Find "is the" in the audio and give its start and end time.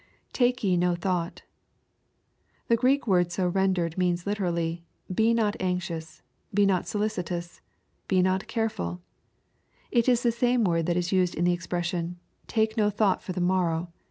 10.09-10.31